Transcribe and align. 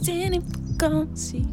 zin 0.00 0.32
in 0.32 0.44
vakantie. 0.70 1.46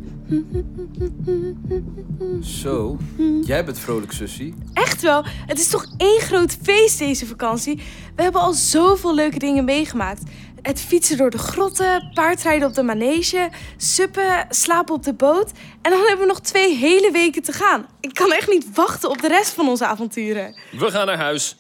Zo, 2.42 2.98
jij 3.42 3.66
bent 3.66 3.80
vrolijk, 3.80 4.12
sussie. 4.12 4.56
Echt 4.74 5.02
wel, 5.02 5.24
het 5.46 5.60
is 5.60 5.68
toch 5.68 5.86
één 5.98 6.20
groot 6.20 6.58
feest 6.62 7.00
deze 7.00 7.26
vakantie. 7.26 7.76
We 8.16 8.24
hebben 8.24 8.42
al 8.42 8.54
zoveel 8.54 9.16
leuke 9.16 9.40
dingen 9.40 9.66
meegemaakt. 9.66 10.22
Het 10.62 10.82
fietsen 10.82 11.18
door 11.18 11.30
de 11.30 11.38
grotten, 11.38 12.12
paardrijden 12.14 12.68
op 12.68 12.74
de 12.74 12.84
manege, 12.84 13.50
suppen, 13.78 14.46
slapen 14.50 14.96
op 14.96 15.04
de 15.04 15.14
boot. 15.14 15.52
En 15.82 15.92
dan 15.92 16.00
hebben 16.00 16.20
we 16.20 16.26
nog 16.26 16.42
twee 16.42 16.76
hele 16.76 17.12
weken 17.12 17.42
te 17.42 17.52
gaan. 17.52 17.86
Ik 18.00 18.14
kan 18.14 18.32
echt 18.32 18.50
niet 18.50 18.66
wachten 18.74 19.10
op 19.10 19.22
de 19.22 19.28
rest 19.28 19.54
van 19.54 19.68
onze 19.68 19.86
avonturen. 19.86 20.60
We 20.72 20.92
gaan 20.92 21.06
naar 21.06 21.18
huis. 21.18 21.58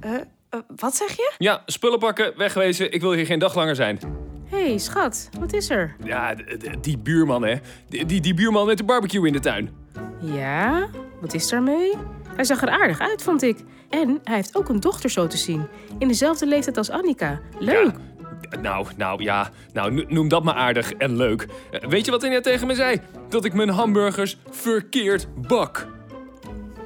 Eh, 0.00 0.10
wat 0.76 0.96
zeg 0.96 1.16
je? 1.16 1.32
Ja, 1.38 1.62
spullen 1.66 1.98
pakken, 1.98 2.32
wegwezen. 2.36 2.92
Ik 2.92 3.00
wil 3.00 3.12
hier 3.12 3.26
geen 3.26 3.38
dag 3.38 3.54
langer 3.54 3.74
zijn. 3.74 3.98
Hé, 4.52 4.66
hey, 4.68 4.78
schat, 4.78 5.28
wat 5.40 5.52
is 5.52 5.70
er? 5.70 5.96
Ja, 6.04 6.34
die 6.80 6.98
buurman, 6.98 7.42
hè. 7.44 7.54
Die, 7.88 8.06
die, 8.06 8.20
die 8.20 8.34
buurman 8.34 8.66
met 8.66 8.78
de 8.78 8.84
barbecue 8.84 9.26
in 9.26 9.32
de 9.32 9.40
tuin. 9.40 9.70
Ja, 10.20 10.88
wat 11.20 11.34
is 11.34 11.48
daarmee? 11.48 11.92
Hij 12.34 12.44
zag 12.44 12.62
er 12.62 12.68
aardig 12.68 13.00
uit, 13.00 13.22
vond 13.22 13.42
ik. 13.42 13.58
En 13.90 14.20
hij 14.24 14.34
heeft 14.34 14.56
ook 14.56 14.68
een 14.68 14.80
dochter 14.80 15.10
zo 15.10 15.26
te 15.26 15.36
zien. 15.36 15.66
In 15.98 16.08
dezelfde 16.08 16.46
leeftijd 16.46 16.76
als 16.76 16.90
Annika. 16.90 17.40
Leuk. 17.58 17.92
Ja, 18.50 18.60
nou, 18.60 18.86
nou 18.96 19.22
ja, 19.22 19.50
nou 19.72 19.92
no- 19.92 20.04
noem 20.08 20.28
dat 20.28 20.44
maar 20.44 20.54
aardig 20.54 20.92
en 20.92 21.16
leuk. 21.16 21.46
Eh, 21.70 21.88
Weet 21.88 22.04
je 22.04 22.10
wat 22.10 22.20
hij 22.20 22.30
net 22.30 22.42
tegen 22.42 22.66
me 22.66 22.74
zei? 22.74 23.00
Dat 23.28 23.44
ik 23.44 23.52
mijn 23.54 23.68
hamburgers 23.68 24.38
verkeerd 24.50 25.26
bak. 25.48 25.86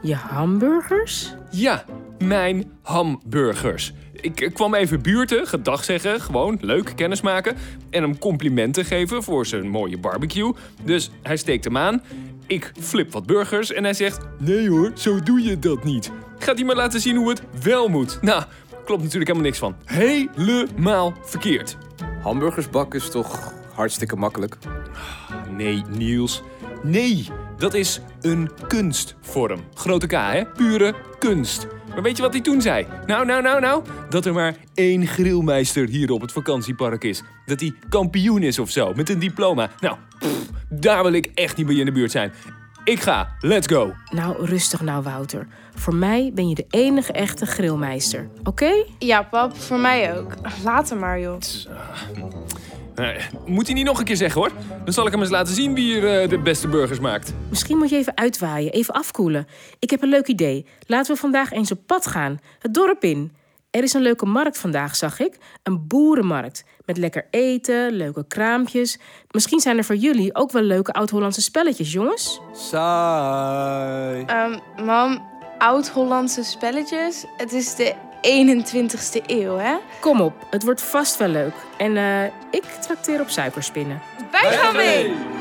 Je 0.02 0.14
hamburgers? 0.14 1.34
Ja, 1.50 1.84
mijn 2.18 2.70
hamburgers. 2.82 3.92
Ik 4.12 4.40
eh, 4.40 4.54
kwam 4.54 4.74
even 4.74 5.02
buurten, 5.02 5.46
gedag 5.46 5.84
zeggen, 5.84 6.20
gewoon 6.20 6.58
leuk 6.60 6.92
kennismaken. 6.96 7.56
En 7.90 8.02
hem 8.02 8.18
complimenten 8.18 8.84
geven 8.84 9.22
voor 9.22 9.46
zijn 9.46 9.68
mooie 9.68 9.98
barbecue. 9.98 10.52
Dus 10.82 11.10
hij 11.22 11.36
steekt 11.36 11.64
hem 11.64 11.76
aan. 11.76 12.02
Ik 12.46 12.72
flip 12.80 13.12
wat 13.12 13.26
burgers 13.26 13.72
en 13.72 13.84
hij 13.84 13.94
zegt: 13.94 14.18
Nee 14.38 14.68
hoor, 14.68 14.90
zo 14.94 15.20
doe 15.20 15.42
je 15.42 15.58
dat 15.58 15.84
niet. 15.84 16.10
Gaat 16.38 16.56
hij 16.56 16.64
me 16.64 16.74
laten 16.74 17.00
zien 17.00 17.16
hoe 17.16 17.28
het 17.28 17.42
wel 17.62 17.88
moet? 17.88 18.18
Nou, 18.22 18.44
klopt 18.84 19.02
natuurlijk 19.02 19.30
helemaal 19.30 19.48
niks 19.48 19.58
van. 19.58 19.76
Helemaal 19.84 21.14
verkeerd. 21.22 21.76
Hamburgers 22.22 22.70
bakken 22.70 23.00
is 23.00 23.10
toch 23.10 23.52
hartstikke 23.74 24.16
makkelijk? 24.16 24.56
Nee, 25.50 25.82
Niels. 25.96 26.42
Nee, 26.82 27.28
dat 27.56 27.74
is 27.74 28.00
een 28.20 28.50
kunstvorm. 28.68 29.60
Grote 29.74 30.06
K, 30.06 30.12
hè? 30.12 30.44
Pure 30.46 30.94
kunst. 31.18 31.66
Maar 31.96 32.04
weet 32.04 32.16
je 32.16 32.22
wat 32.22 32.32
hij 32.32 32.42
toen 32.42 32.60
zei? 32.60 32.86
Nou, 33.06 33.26
nou, 33.26 33.42
nou, 33.42 33.60
nou. 33.60 33.84
Dat 34.08 34.26
er 34.26 34.32
maar 34.32 34.56
één 34.74 35.06
grillmeister 35.06 35.88
hier 35.88 36.10
op 36.10 36.20
het 36.20 36.32
vakantiepark 36.32 37.04
is. 37.04 37.22
Dat 37.46 37.60
hij 37.60 37.74
kampioen 37.88 38.42
is 38.42 38.58
of 38.58 38.70
zo, 38.70 38.92
met 38.94 39.08
een 39.08 39.18
diploma. 39.18 39.70
Nou, 39.80 39.96
daar 40.68 41.02
wil 41.02 41.12
ik 41.12 41.30
echt 41.34 41.56
niet 41.56 41.66
bij 41.66 41.76
in 41.76 41.84
de 41.84 41.92
buurt 41.92 42.10
zijn. 42.10 42.32
Ik 42.86 43.00
ga, 43.00 43.36
let's 43.40 43.66
go. 43.66 43.94
Nou, 44.10 44.46
rustig 44.46 44.80
nou, 44.80 45.02
Wouter. 45.02 45.46
Voor 45.74 45.94
mij 45.94 46.30
ben 46.34 46.48
je 46.48 46.54
de 46.54 46.66
enige 46.70 47.12
echte 47.12 47.46
grillmeister. 47.46 48.28
Oké? 48.44 48.84
Ja, 48.98 49.22
pap, 49.22 49.56
voor 49.56 49.78
mij 49.78 50.18
ook. 50.18 50.32
Later 50.64 50.96
maar, 50.96 51.20
joh. 51.20 51.38
Eh, 52.94 53.08
moet 53.46 53.66
hij 53.66 53.74
niet 53.74 53.84
nog 53.84 53.98
een 53.98 54.04
keer 54.04 54.16
zeggen, 54.16 54.40
hoor. 54.40 54.50
Dan 54.84 54.92
zal 54.92 55.06
ik 55.06 55.12
hem 55.12 55.20
eens 55.20 55.30
laten 55.30 55.54
zien 55.54 55.74
wie 55.74 55.84
hier 55.84 56.20
eh, 56.20 56.28
de 56.28 56.38
beste 56.38 56.68
burgers 56.68 57.00
maakt. 57.00 57.32
Misschien 57.48 57.76
moet 57.76 57.90
je 57.90 57.96
even 57.96 58.16
uitwaaien, 58.16 58.72
even 58.72 58.94
afkoelen. 58.94 59.46
Ik 59.78 59.90
heb 59.90 60.02
een 60.02 60.08
leuk 60.08 60.26
idee. 60.26 60.66
Laten 60.86 61.14
we 61.14 61.20
vandaag 61.20 61.52
eens 61.52 61.70
op 61.70 61.78
pad 61.86 62.06
gaan. 62.06 62.40
Het 62.58 62.74
dorp 62.74 63.04
in. 63.04 63.32
Er 63.76 63.82
is 63.82 63.92
een 63.92 64.02
leuke 64.02 64.26
markt 64.26 64.58
vandaag, 64.58 64.96
zag 64.96 65.20
ik. 65.20 65.38
Een 65.62 65.86
boerenmarkt. 65.86 66.64
Met 66.84 66.96
lekker 66.96 67.26
eten, 67.30 67.92
leuke 67.92 68.24
kraampjes. 68.28 68.98
Misschien 69.30 69.60
zijn 69.60 69.76
er 69.78 69.84
voor 69.84 69.96
jullie 69.96 70.34
ook 70.34 70.52
wel 70.52 70.62
leuke 70.62 70.92
oud-Hollandse 70.92 71.42
spelletjes, 71.42 71.92
jongens. 71.92 72.40
Saai. 72.52 74.24
Ehm, 74.26 74.58
mam, 74.84 75.28
oud-Hollandse 75.58 76.42
spelletjes. 76.42 77.24
Het 77.36 77.52
is 77.52 77.74
de 77.74 77.94
21ste 78.22 79.22
eeuw, 79.26 79.56
hè? 79.56 79.76
Kom 80.00 80.20
op, 80.20 80.46
het 80.50 80.64
wordt 80.64 80.82
vast 80.82 81.16
wel 81.16 81.28
leuk. 81.28 81.54
En 81.78 81.96
eh, 81.96 82.24
ik 82.50 82.64
trakteer 82.64 83.20
op 83.20 83.28
suikerspinnen. 83.28 84.02
Wij 84.30 84.52
gaan 84.52 84.76
mee! 84.76 85.35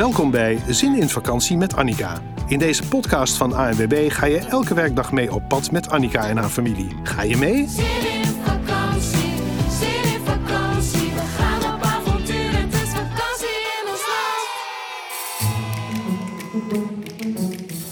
Welkom 0.00 0.30
bij 0.30 0.58
Zin 0.68 0.94
in 0.94 1.08
Vakantie 1.08 1.56
met 1.56 1.76
Annika. 1.76 2.22
In 2.46 2.58
deze 2.58 2.88
podcast 2.88 3.36
van 3.36 3.52
ANWB 3.52 4.10
ga 4.10 4.26
je 4.26 4.38
elke 4.38 4.74
werkdag 4.74 5.12
mee 5.12 5.32
op 5.32 5.48
pad 5.48 5.70
met 5.70 5.90
Annika 5.90 6.28
en 6.28 6.36
haar 6.36 6.48
familie. 6.48 6.88
Ga 7.02 7.22
je 7.22 7.36
mee? 7.36 7.68
Zin 7.68 7.84
in 7.84 8.24
vakantie, 8.24 9.32
zin 9.80 10.12
in 10.12 10.20
vakantie. 10.24 11.10
We 11.14 11.20
gaan 11.36 11.74
op 11.74 11.82
avontuur, 11.82 12.50
het 12.52 12.74
is 12.74 12.88
vakantie 12.88 13.48
in 13.48 13.90
ons 13.90 14.02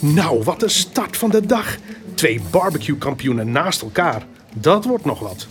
land. 0.01 0.15
Nou, 0.15 0.43
wat 0.43 0.63
een 0.63 0.71
start 0.71 1.17
van 1.17 1.31
de 1.31 1.47
dag. 1.47 1.77
Twee 2.15 2.41
barbecue-kampioenen 2.51 3.51
naast 3.51 3.83
elkaar. 3.83 4.27
Dat 4.55 4.85
wordt 4.85 5.05
nog 5.05 5.21
wat. 5.21 5.47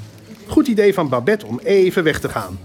Goed 0.48 0.68
idee 0.68 0.94
van 0.94 1.10
Babette 1.10 1.46
om 1.46 1.60
even 1.64 2.04
weg 2.04 2.20
te 2.20 2.30
gaan. 2.30 2.60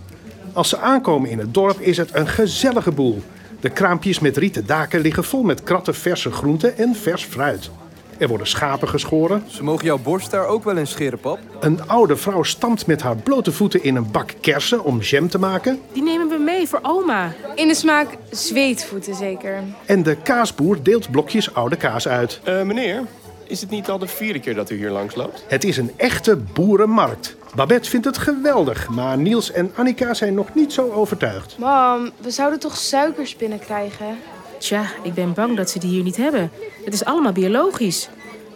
Als 0.53 0.69
ze 0.69 0.79
aankomen 0.79 1.31
in 1.31 1.39
het 1.39 1.55
dorp 1.55 1.81
is 1.81 1.97
het 1.97 2.15
een 2.15 2.29
gezellige 2.29 2.91
boel. 2.91 3.23
De 3.63 3.71
kraampjes 3.71 4.19
met 4.19 4.37
rieten 4.37 4.67
daken 4.67 5.01
liggen 5.01 5.25
vol 5.25 5.43
met 5.43 5.63
kratten 5.63 5.95
verse 5.95 6.31
groenten 6.31 6.77
en 6.77 6.95
vers 6.95 7.25
fruit. 7.25 7.71
Er 8.19 8.29
worden 8.29 8.47
schapen 8.47 8.89
geschoren. 8.89 9.45
Ze 9.47 9.65
mogen 9.65 9.85
jouw 9.85 9.99
borst 9.99 10.31
daar 10.31 10.47
ook 10.47 10.65
wel 10.65 10.77
in 10.77 10.87
scheren, 10.87 11.19
pap. 11.19 11.39
Een 11.61 11.89
oude 11.89 12.17
vrouw 12.17 12.43
stampt 12.43 12.87
met 12.87 13.03
haar 13.03 13.17
blote 13.17 13.53
voeten 13.53 13.83
in 13.83 13.97
een 13.97 14.11
bak 14.11 14.35
kersen 14.41 14.85
om 14.85 15.01
jam 15.01 15.29
te 15.29 15.39
maken. 15.39 15.81
Die 15.93 16.03
nemen 16.03 16.29
we 16.29 16.39
mee 16.39 16.69
voor 16.69 16.79
oma. 16.83 17.33
In 17.55 17.69
de 17.69 17.75
smaak 17.75 18.17
zweetvoeten 18.31 19.15
zeker. 19.15 19.63
En 19.87 20.03
de 20.03 20.17
kaasboer 20.17 20.83
deelt 20.83 21.11
blokjes 21.11 21.55
oude 21.55 21.77
kaas 21.77 22.09
uit. 22.09 22.41
Eh, 22.45 22.63
meneer, 22.63 23.03
is 23.47 23.61
het 23.61 23.71
niet 23.71 23.89
al 23.89 23.99
de 23.99 24.07
vierde 24.07 24.41
keer 24.41 24.55
dat 24.55 24.71
u 24.71 24.77
hier 24.77 24.91
langs 24.91 25.15
loopt? 25.15 25.45
Het 25.49 25.65
is 25.65 25.77
een 25.77 25.91
echte 25.97 26.37
boerenmarkt. 26.37 27.37
Babette 27.55 27.91
vindt 27.91 28.07
het 28.07 28.19
geweldig, 28.19 28.89
maar 28.89 29.19
Niels 29.19 29.53
en 29.53 29.73
Annika 29.75 30.15
zijn 30.15 30.35
nog 30.35 30.55
niet 30.55 30.73
zo 30.73 30.91
overtuigd. 30.91 31.59
Mam, 31.59 32.11
we 32.21 32.31
zouden 32.31 32.59
toch 32.59 32.77
suikerspinnen 32.77 33.59
krijgen? 33.59 34.19
Tja, 34.59 34.85
ik 35.03 35.15
ben 35.15 35.35
bang 35.35 35.57
dat 35.57 35.71
ze 35.71 35.79
die 35.79 35.91
hier 35.91 36.03
niet 36.03 36.17
hebben. 36.17 36.51
Het 36.85 36.95
is 36.95 37.05
allemaal 37.05 37.33
biologisch. 37.33 38.09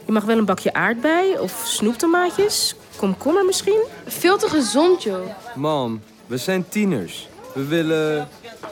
Je 0.05 0.13
mag 0.13 0.25
wel 0.25 0.39
een 0.39 0.45
bakje 0.45 0.73
aardbei 0.73 1.39
of 1.39 1.63
snoeptomaatjes. 1.65 2.75
Komkommer 2.97 3.45
misschien? 3.45 3.85
Veel 4.07 4.39
te 4.39 4.49
gezond, 4.49 5.03
joh. 5.03 5.27
Mam, 5.55 6.01
we 6.27 6.37
zijn 6.37 6.69
tieners. 6.69 7.29
We 7.55 7.65
willen 7.67 8.29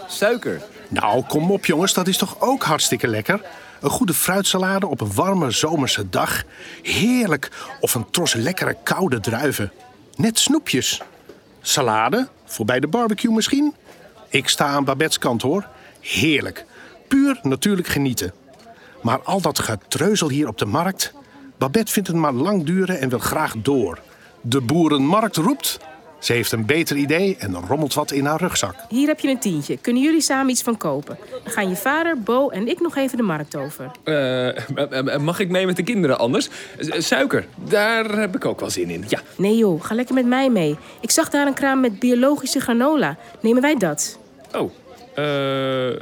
suiker. 0.06 0.62
Nou, 0.88 1.24
kom 1.28 1.50
op 1.50 1.66
jongens, 1.66 1.94
dat 1.94 2.08
is 2.08 2.16
toch 2.16 2.36
ook 2.38 2.62
hartstikke 2.62 3.06
lekker? 3.08 3.40
Een 3.80 3.90
goede 3.90 4.14
fruitsalade 4.14 4.86
op 4.86 5.00
een 5.00 5.14
warme 5.14 5.50
zomerse 5.50 6.08
dag. 6.08 6.42
Heerlijk. 6.82 7.50
Of 7.80 7.94
een 7.94 8.10
tros 8.10 8.34
lekkere 8.34 8.76
koude 8.82 9.20
druiven. 9.20 9.72
Net 10.16 10.38
snoepjes. 10.38 11.02
Salade, 11.60 12.28
voor 12.44 12.64
bij 12.64 12.80
de 12.80 12.86
barbecue 12.86 13.32
misschien? 13.32 13.74
Ik 14.28 14.48
sta 14.48 14.66
aan 14.66 14.84
Babette's 14.84 15.18
kant 15.18 15.42
hoor. 15.42 15.68
Heerlijk. 16.00 16.64
Puur 17.08 17.38
natuurlijk 17.42 17.88
genieten. 17.88 18.32
Maar 19.02 19.22
al 19.22 19.40
dat 19.40 19.58
getreuzel 19.58 20.28
hier 20.28 20.48
op 20.48 20.58
de 20.58 20.66
markt... 20.66 21.12
Babette 21.58 21.92
vindt 21.92 22.08
het 22.08 22.16
maar 22.16 22.32
lang 22.32 22.64
duren 22.64 23.00
en 23.00 23.08
wil 23.08 23.18
graag 23.18 23.54
door. 23.56 23.98
De 24.40 24.60
boerenmarkt 24.60 25.36
roept. 25.36 25.78
Ze 26.24 26.32
heeft 26.32 26.52
een 26.52 26.66
beter 26.66 26.96
idee 26.96 27.36
en 27.38 27.54
rommelt 27.68 27.94
wat 27.94 28.10
in 28.10 28.24
haar 28.24 28.40
rugzak. 28.40 28.74
Hier 28.88 29.06
heb 29.06 29.20
je 29.20 29.28
een 29.28 29.38
tientje. 29.38 29.76
Kunnen 29.76 30.02
jullie 30.02 30.20
samen 30.20 30.50
iets 30.50 30.62
van 30.62 30.76
kopen? 30.76 31.18
Dan 31.44 31.52
gaan 31.52 31.68
je 31.68 31.76
vader, 31.76 32.18
Bo 32.18 32.48
en 32.48 32.68
ik 32.68 32.80
nog 32.80 32.96
even 32.96 33.16
de 33.16 33.22
markt 33.22 33.56
over. 33.56 33.90
Eh, 34.04 35.18
mag 35.18 35.38
ik 35.38 35.48
mee 35.48 35.66
met 35.66 35.76
de 35.76 35.82
kinderen 35.82 36.18
anders? 36.18 36.48
Eh, 36.78 37.00
Suiker, 37.00 37.46
daar 37.68 38.18
heb 38.18 38.34
ik 38.36 38.44
ook 38.44 38.60
wel 38.60 38.70
zin 38.70 38.90
in. 38.90 39.04
Ja, 39.08 39.20
Nee 39.36 39.56
joh, 39.56 39.84
ga 39.84 39.94
lekker 39.94 40.14
met 40.14 40.26
mij 40.26 40.50
mee. 40.50 40.76
Ik 41.00 41.10
zag 41.10 41.30
daar 41.30 41.46
een 41.46 41.54
kraam 41.54 41.80
met 41.80 41.98
biologische 41.98 42.60
granola. 42.60 43.16
Nemen 43.40 43.62
wij 43.62 43.76
dat? 43.76 44.18
Oh, 44.54 44.70
eh 45.14 46.00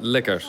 lekker, 0.00 0.44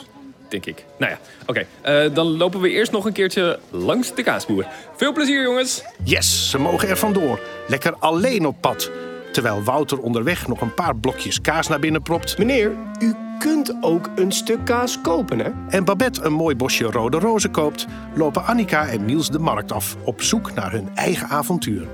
denk 0.48 0.66
ik. 0.66 0.84
Nou 0.98 1.12
ja, 1.12 1.18
oké. 1.46 1.66
Eh, 1.80 2.14
dan 2.14 2.26
lopen 2.36 2.60
we 2.60 2.70
eerst 2.70 2.92
nog 2.92 3.04
een 3.04 3.12
keertje 3.12 3.58
langs 3.70 4.14
de 4.14 4.22
kaasboer. 4.22 4.66
Veel 4.96 5.12
plezier, 5.12 5.42
jongens. 5.42 5.82
Yes, 6.04 6.50
ze 6.50 6.58
mogen 6.58 6.88
er 6.88 6.96
vandoor. 6.96 7.40
Lekker 7.68 7.94
alleen 7.98 8.46
op 8.46 8.56
pad. 8.60 8.90
Terwijl 9.34 9.62
Wouter 9.62 9.98
onderweg 9.98 10.48
nog 10.48 10.60
een 10.60 10.74
paar 10.74 10.96
blokjes 10.96 11.40
kaas 11.40 11.68
naar 11.68 11.78
binnen 11.78 12.02
propt. 12.02 12.38
Meneer, 12.38 12.72
u 12.98 13.14
kunt 13.38 13.76
ook 13.80 14.10
een 14.14 14.32
stuk 14.32 14.64
kaas 14.64 15.00
kopen, 15.00 15.38
hè? 15.38 15.50
En 15.68 15.84
Babette 15.84 16.22
een 16.22 16.32
mooi 16.32 16.56
bosje 16.56 16.84
rode 16.84 17.18
rozen 17.18 17.50
koopt, 17.50 17.86
lopen 18.14 18.44
Annika 18.44 18.86
en 18.86 19.04
Niels 19.04 19.30
de 19.30 19.38
markt 19.38 19.72
af 19.72 19.96
op 20.04 20.22
zoek 20.22 20.54
naar 20.54 20.72
hun 20.72 20.88
eigen 20.94 21.28
avontuur. 21.28 21.86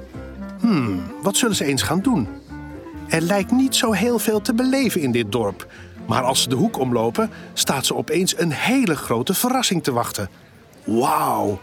Hmm, 0.60 1.02
wat 1.22 1.36
zullen 1.36 1.56
ze 1.56 1.64
eens 1.64 1.82
gaan 1.82 2.00
doen? 2.00 2.28
Er 3.08 3.20
lijkt 3.20 3.50
niet 3.50 3.76
zo 3.76 3.92
heel 3.92 4.18
veel 4.18 4.40
te 4.40 4.54
beleven 4.54 5.00
in 5.00 5.12
dit 5.12 5.32
dorp. 5.32 5.66
Maar 6.06 6.22
als 6.22 6.42
ze 6.42 6.48
de 6.48 6.56
hoek 6.56 6.78
omlopen, 6.78 7.30
staat 7.52 7.86
ze 7.86 7.94
opeens 7.94 8.38
een 8.38 8.52
hele 8.52 8.96
grote 8.96 9.34
verrassing 9.34 9.82
te 9.82 9.92
wachten. 9.92 10.30
Wauw! 10.84 11.60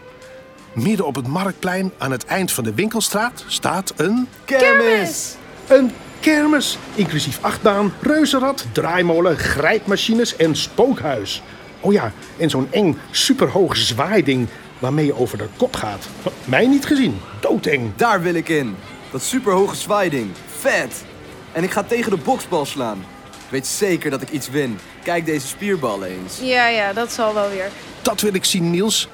Midden 0.72 1.06
op 1.06 1.14
het 1.14 1.26
marktplein 1.26 1.92
aan 1.98 2.10
het 2.10 2.24
eind 2.24 2.52
van 2.52 2.64
de 2.64 2.74
winkelstraat 2.74 3.44
staat 3.46 3.92
een 3.96 4.28
Kermis! 4.44 5.36
Een 5.68 5.92
kermis, 6.20 6.78
inclusief 6.94 7.38
achtbaan, 7.40 7.92
reuzenrad, 8.00 8.66
draaimolen, 8.72 9.36
grijpmachines 9.36 10.36
en 10.36 10.56
spookhuis. 10.56 11.42
Oh 11.80 11.92
ja, 11.92 12.12
en 12.36 12.50
zo'n 12.50 12.68
eng, 12.70 12.98
superhoog 13.10 13.76
zwaaiding 13.76 14.48
waarmee 14.78 15.06
je 15.06 15.14
over 15.14 15.38
de 15.38 15.48
kop 15.56 15.76
gaat. 15.76 16.08
Mij 16.44 16.66
niet 16.66 16.86
gezien, 16.86 17.20
doodeng. 17.40 17.96
Daar 17.96 18.22
wil 18.22 18.34
ik 18.34 18.48
in. 18.48 18.76
Dat 19.10 19.22
superhoge 19.22 19.76
zwaaiding. 19.76 20.30
Vet! 20.58 21.04
En 21.52 21.62
ik 21.62 21.70
ga 21.70 21.82
tegen 21.82 22.10
de 22.10 22.16
boksbal 22.24 22.66
slaan. 22.66 22.98
Ik 23.28 23.50
weet 23.50 23.66
zeker 23.66 24.10
dat 24.10 24.22
ik 24.22 24.30
iets 24.30 24.50
win. 24.50 24.78
Kijk 25.02 25.26
deze 25.26 25.46
spierballen 25.46 26.08
eens. 26.08 26.38
Ja, 26.42 26.68
ja, 26.68 26.92
dat 26.92 27.12
zal 27.12 27.34
wel 27.34 27.50
weer. 27.50 27.70
Dat 28.02 28.20
wil 28.20 28.34
ik 28.34 28.44
zien, 28.44 28.70
Niels. 28.70 29.08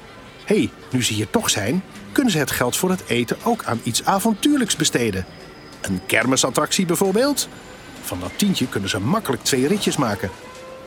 Hé, 0.45 0.57
hey, 0.57 0.71
nu 0.91 1.05
ze 1.05 1.13
hier 1.13 1.31
toch 1.31 1.51
zijn, 1.51 1.83
kunnen 2.13 2.33
ze 2.33 2.39
het 2.39 2.51
geld 2.51 2.77
voor 2.77 2.91
het 2.91 3.03
eten 3.07 3.37
ook 3.43 3.65
aan 3.65 3.81
iets 3.83 4.05
avontuurlijks 4.05 4.77
besteden. 4.77 5.27
Een 5.85 6.01
kermisattractie 6.07 6.87
bijvoorbeeld. 6.87 7.49
Van 8.03 8.21
dat 8.21 8.31
tientje 8.37 8.69
kunnen 8.69 8.91
ze 8.91 9.01
makkelijk 9.01 9.43
twee 9.43 9.67
ritjes 9.67 9.97
maken. 9.97 10.31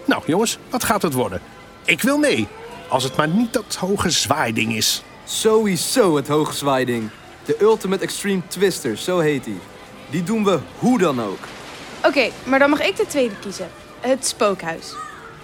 Nou, 0.05 0.23
jongens, 0.25 0.57
wat 0.69 0.83
gaat 0.83 1.01
het 1.01 1.13
worden? 1.13 1.41
Ik 1.85 2.01
wil 2.01 2.17
mee. 2.17 2.47
Als 2.87 3.03
het 3.03 3.15
maar 3.15 3.27
niet 3.27 3.53
dat 3.53 3.75
hoge 3.75 4.09
zwaaiding 4.09 4.75
is. 4.75 5.03
Sowieso 5.23 6.15
het 6.15 6.27
hoge 6.27 6.53
zwaaiding. 6.53 7.09
De 7.45 7.57
Ultimate 7.61 8.03
Extreme 8.03 8.41
Twister, 8.47 8.97
zo 8.97 9.19
heet 9.19 9.43
die. 9.43 9.59
Die 10.09 10.23
doen 10.23 10.43
we 10.43 10.59
hoe 10.79 10.97
dan 10.97 11.21
ook. 11.21 11.39
Oké, 12.05 12.29
maar 12.43 12.59
dan 12.59 12.69
mag 12.69 12.81
ik 12.81 12.95
de 12.97 13.05
tweede 13.07 13.35
kiezen. 13.39 13.69
Het 13.99 14.27
spookhuis. 14.27 14.93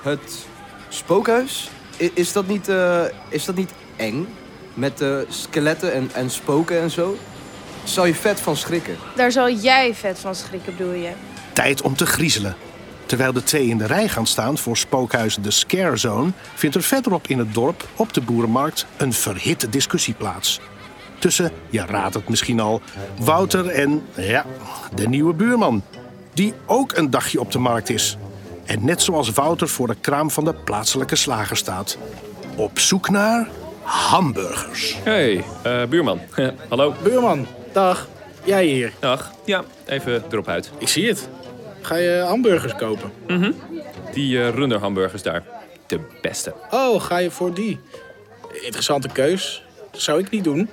Het 0.01 0.45
spookhuis? 0.89 1.69
I- 1.99 2.11
is, 2.13 2.31
dat 2.31 2.47
niet, 2.47 2.67
eh, 2.69 3.03
is 3.29 3.45
dat 3.45 3.55
niet 3.55 3.71
eng? 3.95 4.27
Met 4.73 5.01
eh, 5.01 5.17
skeletten 5.29 5.93
en, 5.93 6.09
en 6.13 6.29
spoken 6.29 6.81
en 6.81 6.91
zo? 6.91 7.17
Zou 7.83 8.07
je 8.07 8.15
vet 8.15 8.39
van 8.39 8.55
schrikken? 8.55 8.95
Daar 9.15 9.31
zal 9.31 9.51
jij 9.51 9.93
vet 9.93 10.19
van 10.19 10.35
schrikken, 10.35 10.75
bedoel 10.77 10.93
je? 10.93 11.11
Tijd 11.53 11.81
om 11.81 11.95
te 11.95 12.05
griezelen. 12.05 12.55
Terwijl 13.05 13.33
de 13.33 13.43
twee 13.43 13.67
in 13.67 13.77
de 13.77 13.85
rij 13.85 14.07
gaan 14.07 14.27
staan 14.27 14.57
voor 14.57 14.77
spookhuis 14.77 15.37
The 15.41 15.51
Scare 15.51 15.97
Zone, 15.97 16.31
vindt 16.53 16.75
er 16.75 16.83
verderop 16.83 17.27
in 17.27 17.39
het 17.39 17.53
dorp, 17.53 17.87
op 17.95 18.13
de 18.13 18.21
boerenmarkt, 18.21 18.85
een 18.97 19.13
verhitte 19.13 19.69
discussie 19.69 20.13
plaats. 20.13 20.59
Tussen, 21.19 21.51
je 21.69 21.85
raadt 21.85 22.13
het 22.13 22.29
misschien 22.29 22.59
al, 22.59 22.81
Wouter 23.19 23.67
en, 23.67 24.03
ja, 24.15 24.45
de 24.95 25.07
nieuwe 25.07 25.33
buurman. 25.33 25.83
Die 26.33 26.53
ook 26.65 26.97
een 26.97 27.09
dagje 27.09 27.39
op 27.39 27.51
de 27.51 27.59
markt 27.59 27.89
is. 27.89 28.17
En 28.65 28.85
net 28.85 29.01
zoals 29.01 29.29
Wouter 29.29 29.67
voor 29.67 29.87
de 29.87 29.95
kraam 30.01 30.31
van 30.31 30.45
de 30.45 30.53
plaatselijke 30.53 31.15
slager 31.15 31.57
staat. 31.57 31.97
Op 32.55 32.79
zoek 32.79 33.09
naar 33.09 33.47
hamburgers. 33.81 34.97
Hey, 35.03 35.43
eh, 35.63 35.83
buurman. 35.83 36.19
Hallo. 36.69 36.95
Buurman, 37.03 37.47
dag. 37.73 38.07
Jij 38.43 38.65
hier. 38.65 38.91
Dag. 38.99 39.31
Ja, 39.45 39.63
even 39.85 40.23
erop 40.31 40.47
uit. 40.47 40.71
Ik 40.77 40.87
zie 40.87 41.07
het. 41.07 41.29
Ga 41.81 41.95
je 41.95 42.23
hamburgers 42.27 42.75
kopen? 42.75 43.11
Die 44.13 44.41
eh 44.41 44.49
runder 44.49 44.79
hamburgers 44.79 45.21
daar. 45.21 45.43
De 45.87 45.99
beste. 46.21 46.53
Oh, 46.71 47.01
ga 47.01 47.17
je 47.17 47.31
voor 47.31 47.53
die? 47.53 47.79
Interessante 48.51 49.07
keus. 49.07 49.63
Dat 49.91 50.01
zou 50.01 50.19
ik 50.19 50.29
niet 50.29 50.43
doen. 50.43 50.69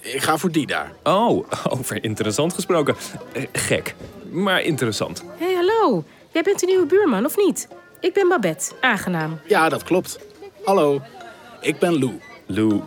Ik 0.00 0.22
ga 0.22 0.36
voor 0.36 0.50
die 0.50 0.66
daar. 0.66 0.92
Oh, 1.02 1.46
over 1.78 2.04
interessant 2.04 2.54
gesproken. 2.54 2.96
Eh, 3.32 3.42
gek, 3.52 3.94
maar 4.30 4.62
interessant. 4.62 5.22
Hé, 5.38 5.44
hey, 5.44 5.54
hallo. 5.54 6.04
Jij 6.32 6.42
bent 6.42 6.60
de 6.60 6.66
nieuwe 6.66 6.86
buurman, 6.86 7.24
of 7.24 7.36
niet? 7.36 7.68
Ik 8.00 8.12
ben 8.12 8.28
Babette. 8.28 8.72
Aangenaam. 8.80 9.40
Ja, 9.46 9.68
dat 9.68 9.82
klopt. 9.82 10.18
Hallo, 10.64 11.00
ik 11.60 11.78
ben 11.78 11.98
Lou. 11.98 12.20
Lou, 12.46 12.80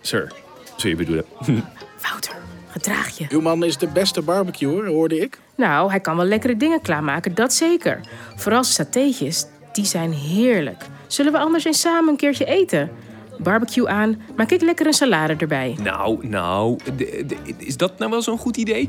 sir, 0.00 0.32
zul 0.76 0.90
je 0.90 0.96
bedoelen. 0.96 1.24
Wouter, 2.02 2.34
gedraag 2.70 3.18
je. 3.18 3.26
Uw 3.28 3.40
man 3.40 3.64
is 3.64 3.76
de 3.76 3.86
beste 3.86 4.22
barbecuer, 4.22 4.86
hoorde 4.86 5.18
ik. 5.20 5.38
Nou, 5.56 5.90
hij 5.90 6.00
kan 6.00 6.16
wel 6.16 6.24
lekkere 6.24 6.56
dingen 6.56 6.80
klaarmaken, 6.80 7.34
dat 7.34 7.52
zeker. 7.52 8.00
Vooral 8.36 8.64
satéetjes, 8.64 9.46
die 9.72 9.84
zijn 9.84 10.12
heerlijk. 10.12 10.84
Zullen 11.06 11.32
we 11.32 11.38
anders 11.38 11.64
eens 11.64 11.80
samen 11.80 12.08
een 12.10 12.16
keertje 12.16 12.44
eten? 12.44 12.90
Barbecue 13.38 13.88
aan, 13.88 14.22
maak 14.36 14.50
ik 14.50 14.60
lekker 14.60 14.86
een 14.86 14.92
salade 14.92 15.34
erbij. 15.38 15.76
Nou, 15.82 16.26
nou, 16.26 16.78
de- 16.96 17.24
de- 17.26 17.36
is 17.56 17.76
dat 17.76 17.98
nou 17.98 18.10
wel 18.10 18.22
zo'n 18.22 18.38
goed 18.38 18.56
idee? 18.56 18.88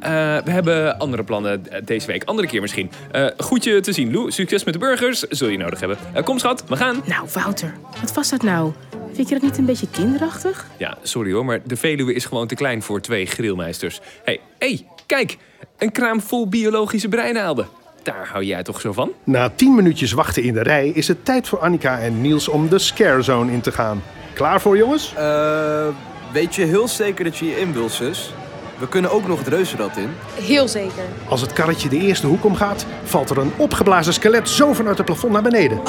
Eh, 0.00 0.10
we 0.44 0.50
hebben 0.50 0.98
andere 0.98 1.24
plannen 1.24 1.62
deze 1.84 2.06
week. 2.06 2.24
Andere 2.24 2.48
keer 2.48 2.60
misschien. 2.60 2.90
Eh 3.12 3.26
goed 3.36 3.64
je 3.64 3.80
te 3.80 3.92
zien, 3.92 4.12
Lou. 4.12 4.30
Succes 4.30 4.64
met 4.64 4.74
de 4.74 4.80
burgers. 4.80 5.20
Zul 5.20 5.48
je 5.48 5.58
nodig 5.58 5.80
hebben. 5.80 5.96
Eh, 6.12 6.22
kom, 6.22 6.38
schat, 6.38 6.64
we 6.68 6.76
gaan. 6.76 7.02
Nou, 7.04 7.26
Wouter, 7.32 7.74
wat 8.00 8.12
was 8.14 8.28
dat 8.30 8.42
nou? 8.42 8.72
Vind 9.12 9.28
je 9.28 9.34
dat 9.34 9.42
niet 9.42 9.58
een 9.58 9.64
beetje 9.64 9.88
kinderachtig? 9.90 10.66
Ja, 10.76 10.98
sorry 11.02 11.32
hoor, 11.32 11.44
maar 11.44 11.60
de 11.64 11.76
Veluwe 11.76 12.14
is 12.14 12.24
gewoon 12.24 12.46
te 12.46 12.54
klein 12.54 12.82
voor 12.82 13.00
twee 13.00 13.26
grillmeisters. 13.26 14.00
Hé, 14.00 14.04
hey, 14.24 14.40
hey, 14.58 14.86
kijk. 15.06 15.36
Een 15.78 15.92
kraam 15.92 16.20
vol 16.20 16.48
biologische 16.48 17.08
breinaalden. 17.08 17.66
Daar 18.02 18.28
hou 18.32 18.44
jij 18.44 18.62
toch 18.62 18.80
zo 18.80 18.92
van? 18.92 19.12
Na 19.24 19.50
tien 19.54 19.74
minuutjes 19.74 20.12
wachten 20.12 20.42
in 20.42 20.52
de 20.52 20.62
rij 20.62 20.88
is 20.88 21.08
het 21.08 21.24
tijd 21.24 21.48
voor 21.48 21.58
Annika 21.58 21.98
en 21.98 22.20
Niels 22.20 22.48
om 22.48 22.68
de 22.68 22.78
Scare 22.78 23.22
Zone 23.22 23.52
in 23.52 23.60
te 23.60 23.72
gaan. 23.72 24.02
Klaar 24.32 24.60
voor, 24.60 24.76
jongens? 24.76 25.14
Eh, 25.16 25.86
weet 26.32 26.54
je 26.54 26.64
heel 26.64 26.88
zeker 26.88 27.24
dat 27.24 27.36
je 27.36 27.44
hierin 27.44 27.72
wil, 27.72 27.88
zus? 27.88 28.32
We 28.78 28.88
kunnen 28.88 29.10
ook 29.10 29.26
nog 29.26 29.38
het 29.38 29.48
reuzenrad 29.48 29.96
in. 29.96 30.10
Heel 30.34 30.68
zeker. 30.68 31.04
Als 31.28 31.40
het 31.40 31.52
karretje 31.52 31.88
de 31.88 31.98
eerste 31.98 32.26
hoek 32.26 32.44
omgaat, 32.44 32.86
valt 33.04 33.30
er 33.30 33.38
een 33.38 33.52
opgeblazen 33.56 34.12
skelet 34.12 34.48
zo 34.48 34.72
vanuit 34.72 34.96
het 34.96 35.06
plafond 35.06 35.32
naar 35.32 35.42
beneden. 35.42 35.80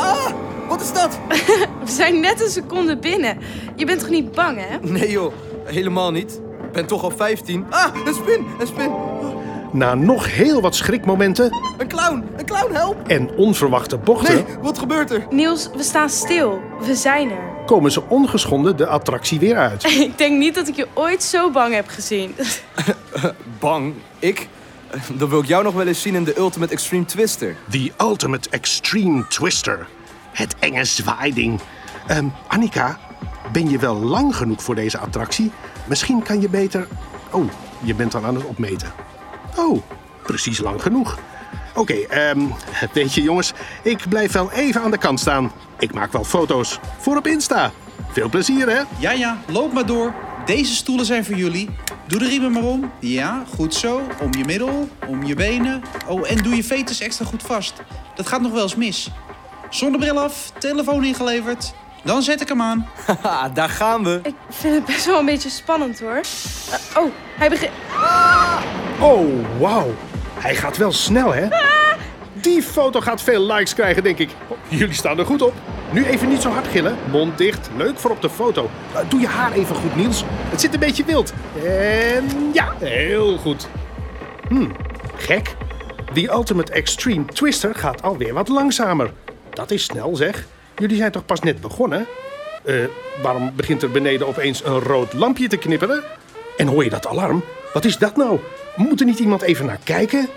Wat 0.73 0.81
is 0.81 0.93
dat? 0.93 1.19
We 1.85 1.91
zijn 1.91 2.19
net 2.19 2.41
een 2.43 2.49
seconde 2.49 2.97
binnen. 2.97 3.37
Je 3.75 3.85
bent 3.85 3.99
toch 3.99 4.09
niet 4.09 4.31
bang, 4.31 4.57
hè? 4.59 4.77
Nee 4.89 5.11
joh, 5.11 5.33
helemaal 5.65 6.11
niet. 6.11 6.31
Ik 6.63 6.71
ben 6.71 6.85
toch 6.85 7.03
al 7.03 7.11
15. 7.11 7.65
Ah, 7.69 7.95
een 8.05 8.13
spin, 8.13 8.45
een 8.59 8.67
spin. 8.67 8.91
Na 9.71 9.95
nog 9.95 10.33
heel 10.35 10.61
wat 10.61 10.75
schrikmomenten 10.75 11.51
Een 11.77 11.87
clown, 11.87 12.23
een 12.37 12.45
clown, 12.45 12.73
help. 12.73 13.07
en 13.07 13.29
onverwachte 13.35 13.97
bochten, 13.97 14.33
Nee, 14.35 14.45
wat 14.61 14.77
gebeurt 14.79 15.11
er? 15.11 15.25
Niels, 15.29 15.69
we 15.75 15.83
staan 15.83 16.09
stil. 16.09 16.61
We 16.85 16.95
zijn 16.95 17.31
er. 17.31 17.43
komen 17.65 17.91
ze 17.91 18.01
ongeschonden 18.07 18.77
de 18.77 18.87
attractie 18.87 19.39
weer 19.39 19.57
uit. 19.57 19.83
Ik 20.09 20.17
denk 20.17 20.37
niet 20.37 20.55
dat 20.55 20.67
ik 20.67 20.75
je 20.75 20.87
ooit 20.93 21.23
zo 21.23 21.51
bang 21.51 21.73
heb 21.73 21.87
gezien. 21.87 22.35
Bang? 23.59 23.93
Ik? 24.19 24.47
Dan 25.13 25.29
wil 25.29 25.39
ik 25.39 25.47
jou 25.47 25.63
nog 25.63 25.73
wel 25.73 25.87
eens 25.87 26.01
zien 26.01 26.15
in 26.15 26.23
de 26.23 26.37
Ultimate 26.37 26.73
Extreme 26.73 27.05
Twister. 27.05 27.55
The 27.69 27.91
Ultimate 28.01 28.49
Extreme 28.49 29.27
Twister. 29.27 29.87
Het 30.33 30.55
enge 30.59 30.85
zwaaiding. 30.85 31.59
Ehm, 32.07 32.25
Annika, 32.47 32.99
ben 33.51 33.69
je 33.69 33.77
wel 33.77 33.95
lang 33.95 34.35
genoeg 34.35 34.63
voor 34.63 34.75
deze 34.75 34.97
attractie? 34.97 35.51
Misschien 35.85 36.23
kan 36.23 36.41
je 36.41 36.49
beter... 36.49 36.87
Oh, 37.31 37.51
je 37.81 37.95
bent 37.95 38.11
dan 38.11 38.25
aan 38.25 38.35
het 38.35 38.45
opmeten. 38.45 38.91
Oh, 39.55 39.81
precies 40.23 40.59
lang 40.59 40.81
genoeg. 40.81 41.17
Oké, 41.75 41.93
ehm, 41.93 42.39
weet 42.93 43.13
je 43.13 43.21
jongens, 43.21 43.53
ik 43.81 44.09
blijf 44.09 44.31
wel 44.31 44.51
even 44.51 44.81
aan 44.81 44.91
de 44.91 44.97
kant 44.97 45.19
staan. 45.19 45.51
Ik 45.79 45.93
maak 45.93 46.11
wel 46.11 46.23
foto's. 46.23 46.79
Voor 46.99 47.17
op 47.17 47.27
Insta. 47.27 47.71
Veel 48.11 48.29
plezier, 48.29 48.69
hè? 48.69 48.81
Ja, 48.99 49.11
ja, 49.11 49.37
loop 49.47 49.73
maar 49.73 49.85
door. 49.85 50.13
Deze 50.45 50.75
stoelen 50.75 51.05
zijn 51.05 51.25
voor 51.25 51.35
jullie. 51.35 51.69
Doe 52.07 52.19
de 52.19 52.27
riemen 52.27 52.51
maar 52.51 52.63
om. 52.63 52.91
Ja, 52.99 53.43
goed 53.55 53.73
zo. 53.73 54.01
Om 54.21 54.33
je 54.33 54.45
middel, 54.45 54.89
om 55.07 55.23
je 55.23 55.35
benen. 55.35 55.83
Oh, 56.07 56.29
en 56.29 56.37
doe 56.37 56.55
je 56.55 56.63
fetus 56.63 56.99
extra 56.99 57.25
goed 57.25 57.43
vast. 57.43 57.73
Dat 58.15 58.27
gaat 58.27 58.41
nog 58.41 58.51
wel 58.51 58.63
eens 58.63 58.75
mis. 58.75 59.09
Zonnebril 59.73 60.19
af, 60.19 60.51
telefoon 60.57 61.03
ingeleverd. 61.03 61.73
Dan 62.03 62.21
zet 62.21 62.41
ik 62.41 62.47
hem 62.47 62.61
aan. 62.61 62.87
Haha, 63.21 63.49
daar 63.49 63.69
gaan 63.69 64.03
we. 64.03 64.19
Ik 64.23 64.35
vind 64.49 64.75
het 64.75 64.85
best 64.85 65.05
wel 65.05 65.19
een 65.19 65.25
beetje 65.25 65.49
spannend, 65.49 65.99
hoor. 65.99 66.21
Eh, 66.71 67.03
oh, 67.03 67.11
hij 67.37 67.49
begint... 67.49 67.71
Oh, 68.99 69.27
wauw. 69.59 69.93
Hij 70.33 70.55
gaat 70.55 70.77
wel 70.77 70.91
snel, 70.91 71.33
hè? 71.33 71.47
Die 72.33 72.61
foto 72.61 73.01
gaat 73.01 73.21
veel 73.21 73.45
likes 73.45 73.73
krijgen, 73.73 74.03
denk 74.03 74.17
ik. 74.17 74.29
Jullie 74.67 74.93
staan 74.95 75.19
er 75.19 75.25
goed 75.25 75.41
op. 75.41 75.53
Nu 75.91 76.05
even 76.05 76.29
niet 76.29 76.41
zo 76.41 76.49
hard 76.49 76.67
gillen. 76.67 76.97
Mond 77.11 77.37
dicht. 77.37 77.69
Leuk 77.77 77.99
voor 77.99 78.11
op 78.11 78.21
de 78.21 78.29
foto. 78.29 78.69
Uh, 78.93 78.99
Doe 79.09 79.19
je 79.19 79.27
haar 79.27 79.51
even 79.51 79.75
goed, 79.75 79.95
Niels. 79.95 80.23
Het 80.27 80.61
zit 80.61 80.73
een 80.73 80.79
beetje 80.79 81.05
wild. 81.05 81.33
En 81.65 82.49
ja, 82.53 82.73
heel 82.79 83.37
goed. 83.37 83.67
Hm, 84.47 84.69
gek. 85.15 85.55
Die 86.13 86.31
Ultimate 86.31 86.71
Extreme 86.71 87.25
Twister 87.25 87.75
gaat 87.75 88.01
alweer 88.01 88.33
wat 88.33 88.47
langzamer. 88.47 89.11
Dat 89.53 89.71
is 89.71 89.83
snel, 89.83 90.15
zeg. 90.15 90.45
Jullie 90.77 90.97
zijn 90.97 91.11
toch 91.11 91.25
pas 91.25 91.39
net 91.39 91.61
begonnen? 91.61 92.05
Eh, 92.65 92.75
waarom 93.21 93.51
begint 93.55 93.81
er 93.83 93.91
beneden 93.91 94.27
opeens 94.27 94.63
een 94.65 94.79
rood 94.79 95.13
lampje 95.13 95.47
te 95.47 95.57
knipperen? 95.57 96.03
En 96.57 96.67
hoor 96.67 96.83
je 96.83 96.89
dat 96.89 97.07
alarm? 97.07 97.43
Wat 97.73 97.85
is 97.85 97.97
dat 97.97 98.15
nou? 98.15 98.39
Moet 98.75 98.99
er 98.99 99.05
niet 99.05 99.19
iemand 99.19 99.41
even 99.41 99.65
naar 99.65 99.79
kijken? 99.83 100.27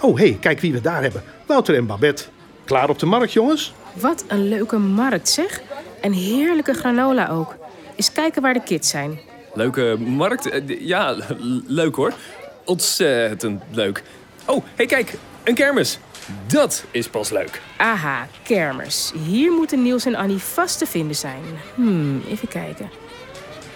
Oh, 0.00 0.18
hé, 0.18 0.24
hey, 0.28 0.36
kijk 0.40 0.60
wie 0.60 0.72
we 0.72 0.80
daar 0.80 1.02
hebben. 1.02 1.22
Wouter 1.46 1.74
en 1.76 1.86
Babette. 1.86 2.24
Klaar 2.64 2.88
op 2.88 2.98
de 2.98 3.06
markt, 3.06 3.32
jongens? 3.32 3.72
Wat 3.92 4.24
een 4.28 4.48
leuke 4.48 4.78
markt, 4.78 5.28
zeg. 5.28 5.60
En 6.00 6.12
heerlijke 6.12 6.74
granola 6.74 7.28
ook. 7.28 7.56
Eens 7.96 8.12
kijken 8.12 8.42
waar 8.42 8.54
de 8.54 8.62
kids 8.62 8.88
zijn. 8.88 9.18
Leuke 9.54 9.96
markt. 9.98 10.48
Eh, 10.50 10.80
Ja, 10.80 11.16
leuk 11.66 11.94
hoor. 11.94 12.12
Ontzettend 12.64 13.62
leuk. 13.70 14.02
Oh, 14.46 14.64
hey 14.74 14.86
kijk, 14.86 15.14
een 15.44 15.54
kermis. 15.54 15.98
Dat 16.46 16.84
is 16.90 17.08
pas 17.08 17.30
leuk. 17.30 17.60
Aha, 17.76 18.26
kermis. 18.42 19.12
Hier 19.26 19.52
moeten 19.52 19.82
Niels 19.82 20.04
en 20.04 20.14
Annie 20.14 20.38
vast 20.38 20.78
te 20.78 20.86
vinden 20.86 21.16
zijn. 21.16 21.42
Hmm, 21.74 22.22
even 22.28 22.48
kijken. 22.48 22.90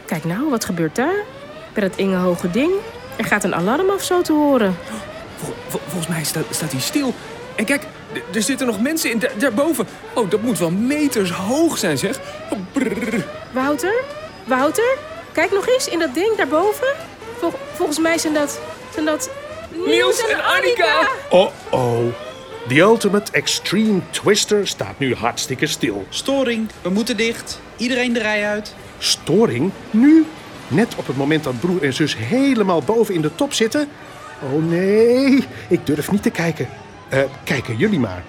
Kijk 0.07 0.25
nou, 0.25 0.51
wat 0.51 0.65
gebeurt 0.65 0.97
daar? 0.97 1.15
Bij 1.73 1.89
dat 1.89 1.97
enge 1.99 2.17
hoge 2.17 2.51
ding. 2.51 2.73
Er 3.17 3.25
gaat 3.25 3.45
een 3.45 3.55
alarm 3.55 3.91
af 3.91 4.03
zo 4.03 4.23
te 4.23 4.33
horen. 4.33 4.77
Vol- 5.37 5.55
vol- 5.69 5.81
volgens 5.87 6.09
mij 6.09 6.25
staat, 6.25 6.45
staat 6.51 6.73
hij 6.73 6.81
stil. 6.81 7.15
En 7.57 7.65
kijk, 7.65 7.83
er 8.35 8.43
zitten 8.43 8.67
nog 8.67 8.81
mensen 8.81 9.11
in 9.11 9.19
da- 9.19 9.29
daarboven. 9.39 9.87
Oh, 10.15 10.31
dat 10.31 10.43
moet 10.43 10.59
wel 10.59 10.71
meters 10.71 11.31
hoog 11.31 11.79
zijn, 11.79 11.99
zeg. 11.99 12.19
Oh. 12.51 12.59
Wouter? 13.53 13.95
Wouter? 14.45 14.97
Kijk 15.33 15.53
nog 15.53 15.69
eens 15.69 15.89
in 15.89 15.99
dat 15.99 16.15
ding 16.15 16.37
daarboven. 16.37 16.87
Vol- 17.39 17.53
volgens 17.75 17.99
mij 17.99 18.19
zijn 18.19 18.35
dat... 18.35 18.61
Zijn 18.93 19.05
dat... 19.05 19.31
Niels 19.87 20.27
en 20.27 20.45
Annika! 20.45 21.09
Oh-oh. 21.31 22.05
The 22.69 22.81
Ultimate 22.81 23.33
Extreme 23.33 24.01
Twister 24.11 24.67
staat 24.67 24.99
nu 24.99 25.15
hartstikke 25.15 25.67
stil. 25.67 26.07
Storing, 26.09 26.69
we 26.83 26.91
moeten 26.91 27.17
dicht. 27.17 27.61
Iedereen 27.77 28.13
de 28.13 28.19
rij 28.19 28.47
uit. 28.47 28.75
Storing? 28.99 29.71
Nu? 29.91 30.25
Net 30.69 30.95
op 30.97 31.07
het 31.07 31.17
moment 31.17 31.45
dat 31.45 31.61
broer 31.61 31.83
en 31.83 31.93
zus 31.93 32.17
helemaal 32.17 32.83
boven 32.83 33.15
in 33.15 33.21
de 33.23 33.35
top 33.35 33.53
zitten? 33.53 33.89
Oh 34.53 34.65
nee, 34.69 35.45
ik 35.69 35.87
durf 35.87 36.11
niet 36.11 36.23
te 36.23 36.31
kijken. 36.31 36.69
Eh, 37.09 37.21
kijken 37.45 37.77
jullie 37.77 37.99
maar. 37.99 38.25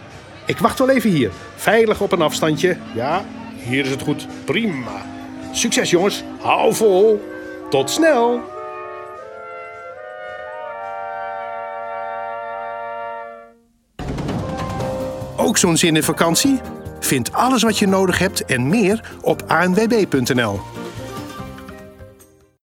Ik 0.46 0.58
wacht 0.58 0.80
wel 0.80 0.90
even 0.90 1.10
hier. 1.10 1.32
Veilig 1.56 2.02
op 2.02 2.12
een 2.12 2.22
afstandje. 2.22 2.78
Ja, 2.96 3.26
hier 3.56 3.86
is 3.86 3.90
het 3.90 4.02
goed. 4.02 4.28
Prima. 4.46 5.06
Succes 5.52 5.90
jongens. 5.90 6.24
Hou 6.40 6.74
vol. 6.74 7.22
Tot 7.70 7.90
snel. 7.90 8.53
Ook 15.44 15.58
zo'n 15.58 15.78
zin 15.78 15.96
in 15.96 16.04
vakantie? 16.04 16.60
Vind 17.00 17.34
alles 17.34 17.64
wat 17.64 17.78
je 17.78 17.88
nodig 17.88 18.20
hebt 18.20 18.46
en 18.46 18.68
meer 18.68 19.02
op 19.22 19.44
anwb.nl. 19.48 20.73